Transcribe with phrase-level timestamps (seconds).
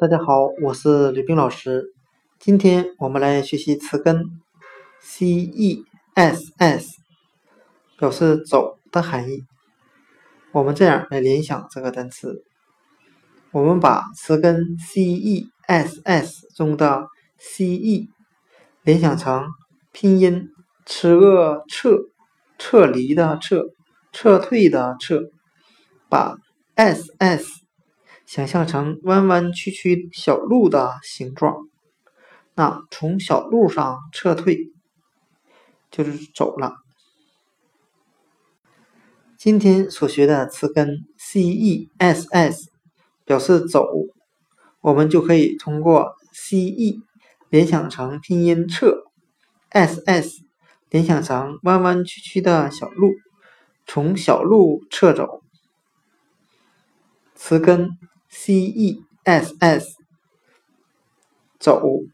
[0.00, 1.92] 大家好，我是吕冰老师。
[2.38, 4.30] 今天我们来学习词根
[4.98, 5.84] c e
[6.14, 6.88] s s，
[7.98, 9.44] 表示走的含义。
[10.52, 12.42] 我们这样来联想这个单词，
[13.52, 18.08] 我们把词根 c e s s 中的 c e
[18.82, 19.48] 联想成
[19.92, 20.48] 拼音
[20.86, 22.06] ch e 撤
[22.56, 23.66] 撤离的撤
[24.12, 25.24] 撤退的撤，
[26.08, 26.38] 把
[26.74, 27.59] s s。
[28.32, 31.68] 想象成弯弯曲曲小路的形状，
[32.54, 34.70] 那从小路上撤退
[35.90, 36.76] 就是走了。
[39.36, 42.70] 今天所学的词根 c e s s
[43.24, 43.88] 表示走，
[44.80, 47.02] 我们就可以通过 c e
[47.48, 49.06] 联想成拼音撤
[49.70, 50.44] ，s s
[50.88, 53.10] 联想成弯弯曲曲的小路，
[53.88, 55.42] 从小路撤走。
[57.34, 57.98] 词根。
[58.30, 59.96] C e s s
[61.58, 62.04] 走。